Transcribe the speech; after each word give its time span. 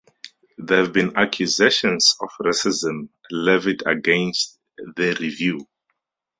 There 0.57 0.79
have 0.79 0.93
been 0.93 1.15
accusations 1.15 2.15
of 2.19 2.29
racism 2.43 3.09
levied 3.29 3.83
against 3.85 4.59
the 4.79 5.15
"Review". 5.19 5.67